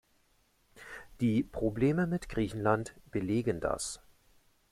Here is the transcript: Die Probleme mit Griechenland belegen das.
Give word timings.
Die 1.19 1.43
Probleme 1.43 2.07
mit 2.07 2.27
Griechenland 2.27 2.95
belegen 3.11 3.59
das. 3.59 4.01